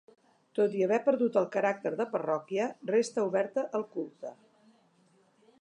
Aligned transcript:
Tot 0.59 0.77
i 0.77 0.79
haver 0.85 0.97
perdut 1.09 1.37
el 1.41 1.45
caràcter 1.57 1.93
de 2.01 2.09
parròquia, 2.15 2.71
resta 2.95 3.29
oberta 3.31 3.69
al 3.81 3.89
culte. 3.97 4.37